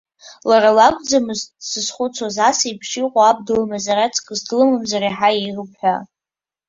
[0.49, 5.95] Лара лакәӡамыз сзызхәыцуаз, ас еиԥш иҟоу аб длымазар аҵкыс, длымаӡамзар иаҳа еиӷьуп ҳәа?